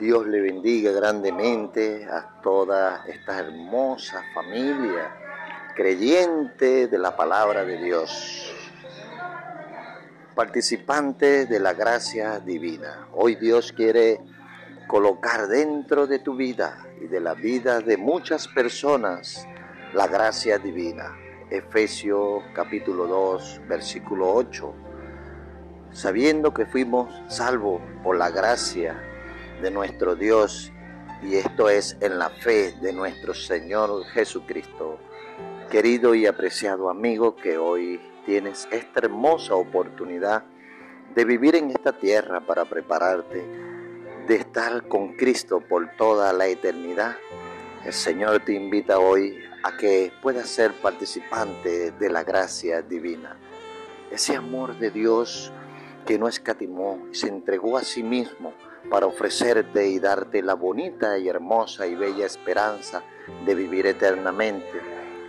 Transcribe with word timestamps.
Dios 0.00 0.26
le 0.26 0.40
bendiga 0.40 0.92
grandemente 0.92 2.06
a 2.06 2.40
toda 2.40 3.04
esta 3.06 3.38
hermosa 3.38 4.22
familia 4.32 5.14
creyente 5.76 6.88
de 6.88 6.96
la 6.96 7.14
palabra 7.14 7.66
de 7.66 7.76
Dios, 7.76 8.50
participante 10.34 11.44
de 11.44 11.60
la 11.60 11.74
gracia 11.74 12.40
divina. 12.40 13.08
Hoy 13.12 13.34
Dios 13.34 13.74
quiere 13.74 14.22
colocar 14.86 15.48
dentro 15.48 16.06
de 16.06 16.18
tu 16.18 16.34
vida 16.34 16.82
y 17.02 17.06
de 17.06 17.20
la 17.20 17.34
vida 17.34 17.80
de 17.80 17.98
muchas 17.98 18.48
personas 18.48 19.46
la 19.92 20.06
gracia 20.06 20.56
divina. 20.56 21.14
Efesios 21.50 22.42
capítulo 22.54 23.06
2, 23.06 23.60
versículo 23.68 24.32
8. 24.32 24.74
Sabiendo 25.92 26.54
que 26.54 26.64
fuimos 26.64 27.12
salvos 27.28 27.82
por 28.02 28.16
la 28.16 28.30
gracia 28.30 29.04
de 29.60 29.70
nuestro 29.70 30.16
Dios 30.16 30.72
y 31.22 31.36
esto 31.36 31.68
es 31.68 31.96
en 32.00 32.18
la 32.18 32.30
fe 32.30 32.72
de 32.80 32.92
nuestro 32.92 33.34
Señor 33.34 34.04
Jesucristo. 34.06 34.98
Querido 35.70 36.14
y 36.14 36.26
apreciado 36.26 36.88
amigo 36.88 37.36
que 37.36 37.58
hoy 37.58 38.00
tienes 38.24 38.66
esta 38.70 39.00
hermosa 39.00 39.54
oportunidad 39.54 40.44
de 41.14 41.24
vivir 41.24 41.56
en 41.56 41.70
esta 41.70 41.92
tierra 41.92 42.40
para 42.40 42.64
prepararte 42.64 43.44
de 44.26 44.34
estar 44.34 44.88
con 44.88 45.14
Cristo 45.14 45.60
por 45.60 45.90
toda 45.96 46.32
la 46.32 46.46
eternidad. 46.46 47.16
El 47.84 47.92
Señor 47.92 48.42
te 48.44 48.54
invita 48.54 48.98
hoy 48.98 49.38
a 49.62 49.76
que 49.76 50.12
puedas 50.22 50.48
ser 50.48 50.72
participante 50.80 51.90
de 51.90 52.10
la 52.10 52.24
gracia 52.24 52.80
divina. 52.80 53.36
Ese 54.10 54.36
amor 54.36 54.78
de 54.78 54.90
Dios 54.90 55.52
que 56.06 56.18
no 56.18 56.28
escatimó 56.28 57.06
se 57.12 57.28
entregó 57.28 57.76
a 57.76 57.82
sí 57.82 58.02
mismo 58.02 58.54
para 58.88 59.06
ofrecerte 59.06 59.88
y 59.88 59.98
darte 59.98 60.42
la 60.42 60.54
bonita 60.54 61.18
y 61.18 61.28
hermosa 61.28 61.86
y 61.86 61.94
bella 61.94 62.26
esperanza 62.26 63.02
de 63.44 63.54
vivir 63.54 63.86
eternamente. 63.86 64.80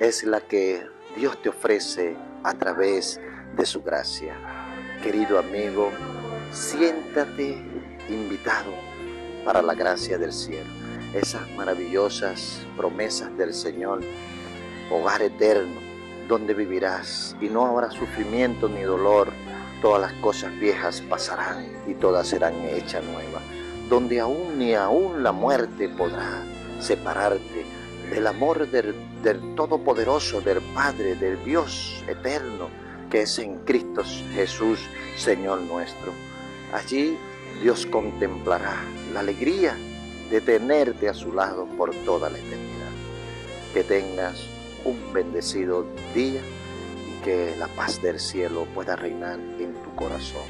Es 0.00 0.24
la 0.24 0.40
que 0.40 0.86
Dios 1.16 1.40
te 1.40 1.50
ofrece 1.50 2.16
a 2.42 2.54
través 2.54 3.20
de 3.56 3.64
su 3.64 3.82
gracia. 3.82 4.34
Querido 5.02 5.38
amigo, 5.38 5.90
siéntate 6.50 7.62
invitado 8.08 8.72
para 9.44 9.62
la 9.62 9.74
gracia 9.74 10.18
del 10.18 10.32
cielo. 10.32 10.70
Esas 11.14 11.48
maravillosas 11.52 12.66
promesas 12.76 13.36
del 13.38 13.54
Señor, 13.54 14.00
hogar 14.90 15.22
eterno, 15.22 15.80
donde 16.28 16.52
vivirás 16.54 17.36
y 17.40 17.48
no 17.48 17.64
habrá 17.66 17.90
sufrimiento 17.90 18.68
ni 18.68 18.82
dolor 18.82 19.32
todas 19.80 20.00
las 20.00 20.12
cosas 20.20 20.58
viejas 20.58 21.00
pasarán 21.02 21.66
y 21.86 21.94
todas 21.94 22.28
serán 22.28 22.54
hechas 22.64 23.04
nuevas, 23.04 23.42
donde 23.88 24.20
aún 24.20 24.58
ni 24.58 24.74
aún 24.74 25.22
la 25.22 25.32
muerte 25.32 25.88
podrá 25.88 26.42
separarte 26.80 27.64
del 28.10 28.26
amor 28.26 28.68
del, 28.70 28.94
del, 29.22 29.54
Todopoderoso, 29.54 30.40
del 30.40 30.60
Padre, 30.74 31.14
del 31.16 31.42
Dios 31.44 32.04
eterno, 32.08 32.68
que 33.10 33.22
es 33.22 33.38
en 33.38 33.58
Cristo 33.64 34.02
Jesús, 34.34 34.78
Señor 35.16 35.60
nuestro. 35.60 36.12
Allí 36.72 37.16
Dios 37.62 37.86
contemplará 37.86 38.76
la 39.12 39.20
alegría 39.20 39.76
de 40.30 40.40
tenerte 40.40 41.08
a 41.08 41.14
su 41.14 41.32
lado 41.32 41.66
por 41.76 41.94
toda 42.04 42.30
la 42.30 42.38
eternidad. 42.38 42.90
Que 43.72 43.82
tengas 43.82 44.46
un 44.84 45.12
bendecido 45.12 45.84
día 46.14 46.40
que 47.26 47.56
la 47.58 47.66
paz 47.66 48.00
del 48.00 48.20
cielo 48.20 48.68
pueda 48.72 48.94
reinar 48.94 49.40
en 49.58 49.74
tu 49.82 49.92
corazón. 49.96 50.44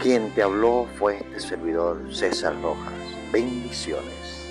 Quien 0.00 0.30
te 0.30 0.42
habló 0.42 0.86
fue 0.98 1.18
este 1.18 1.40
servidor 1.40 2.02
César 2.10 2.54
Rojas. 2.62 2.94
Bendiciones. 3.30 4.47